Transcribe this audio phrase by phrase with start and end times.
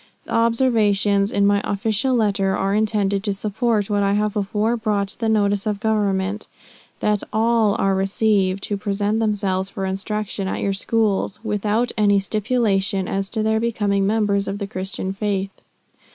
[0.25, 5.09] The observations in my official letter are intended to support what I have before brought
[5.09, 6.47] to the notice of Government,
[7.01, 13.07] that all are received, who present themselves for instruction at your schools, without any stipulation
[13.07, 15.61] as to their becoming members of the Christian faith.